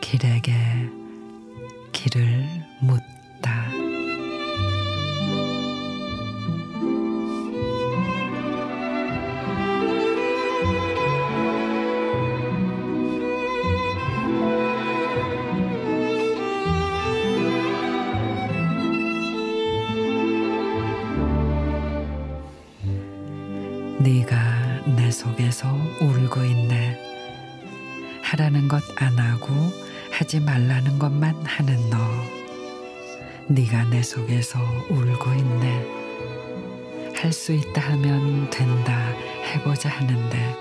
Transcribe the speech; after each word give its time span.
길에게 0.00 0.54
길을 1.92 2.44
묻 2.80 3.02
네가 23.98 24.82
내 24.96 25.10
속에서 25.10 25.68
울고 26.00 26.44
있네. 26.44 26.98
하라는 28.22 28.68
것 28.68 28.82
안 28.96 29.18
하고 29.18 29.52
하지 30.12 30.40
말라는 30.40 30.98
것만 30.98 31.44
하는 31.44 31.90
너. 31.90 31.96
네가 33.48 33.84
내 33.84 34.02
속에서 34.02 34.58
울고 34.90 35.34
있네. 35.34 35.96
할 37.16 37.32
수 37.32 37.52
있다 37.52 37.80
하면 37.92 38.50
된다 38.50 38.92
해보자 39.52 39.88
하는데 39.88 40.54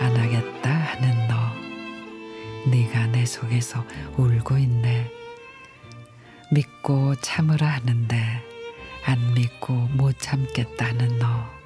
안 0.00 0.16
하겠다 0.16 0.70
하는 0.70 1.28
너. 1.28 2.70
네가 2.70 3.06
내 3.08 3.26
속에서 3.26 3.84
울고 4.16 4.56
있네. 4.58 5.10
믿고 6.52 7.14
참으라 7.16 7.66
하는데 7.66 8.16
안 9.04 9.34
믿고 9.34 9.72
못 9.94 10.18
참겠다는 10.18 11.18
너. 11.18 11.57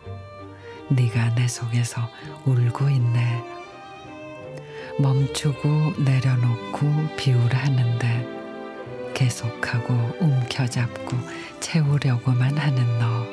네가 0.95 1.35
내 1.35 1.49
속에서 1.49 2.03
울고 2.45 2.91
있네. 2.91 3.43
멈추고 4.99 5.95
내려놓고 6.05 7.17
비우라 7.17 7.59
하는데 7.59 8.29
계속하고 9.15 9.95
움켜잡고 10.21 11.17
채우려고만 11.61 12.59
하는 12.59 12.99
너. 12.99 13.27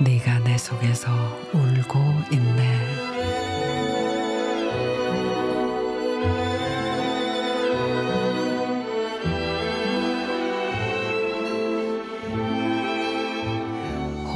네가 0.00 0.40
내 0.40 0.58
속에서 0.58 1.10
울고 1.54 1.98
있네. 2.30 3.97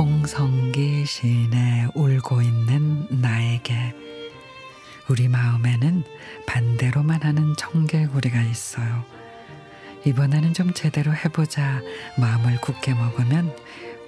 홍성기 0.02 1.06
시인의 1.06 1.92
울고 1.94 2.42
있는 2.42 3.06
나에게 3.08 3.94
우리 5.08 5.28
마음에는 5.28 6.02
반대로만 6.44 7.22
하는 7.22 7.54
청개구리가 7.56 8.42
있어요. 8.42 9.04
이번에는 10.04 10.54
좀 10.54 10.74
제대로 10.74 11.14
해보자 11.14 11.80
마음을 12.18 12.60
굳게 12.60 12.94
먹으면 12.94 13.56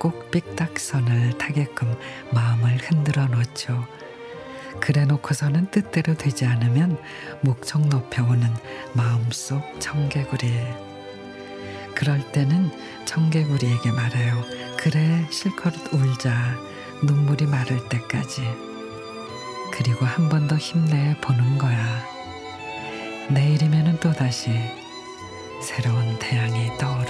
꼭 0.00 0.32
삑딱선을 0.32 1.38
타게끔 1.38 1.96
마음을 2.32 2.76
흔들어 2.78 3.26
놓죠. 3.26 3.86
그래 4.80 5.04
놓고서는 5.04 5.70
뜻대로 5.70 6.16
되지 6.16 6.44
않으면 6.44 7.00
목청 7.40 7.88
높여오는 7.88 8.52
마음속 8.94 9.62
청개구리. 9.78 10.50
그럴 11.94 12.32
때는 12.32 12.72
청개구리에게 13.04 13.92
말해요. 13.92 14.73
그래 14.84 15.26
실컷 15.30 15.72
울자 15.94 16.30
눈물이 17.02 17.46
마를 17.46 17.88
때까지. 17.88 18.42
그리고 19.72 20.04
한 20.04 20.28
번 20.28 20.46
더 20.46 20.56
힘내 20.58 21.16
보는 21.22 21.56
거야. 21.56 22.04
내일이면은 23.30 23.98
또다시 23.98 24.50
새로운 25.62 26.18
태양이 26.18 26.68
테니까. 26.76 27.03